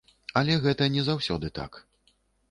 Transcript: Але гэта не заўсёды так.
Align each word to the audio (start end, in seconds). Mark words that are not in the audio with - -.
Але 0.39 0.53
гэта 0.63 0.87
не 0.95 1.03
заўсёды 1.09 1.51
так. 1.59 1.77